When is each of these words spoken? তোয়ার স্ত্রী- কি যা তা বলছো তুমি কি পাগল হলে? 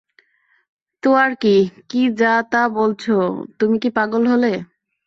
তোয়ার 1.03 1.31
স্ত্রী- 1.33 1.55
কি 1.89 2.01
যা 2.19 2.33
তা 2.51 2.61
বলছো 2.77 3.15
তুমি 3.59 3.75
কি 3.79 3.89
পাগল 3.97 4.23
হলে? 4.27 4.51